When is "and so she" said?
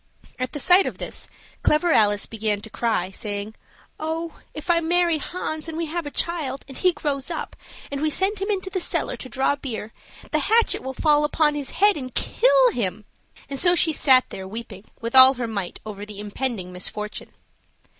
13.47-13.93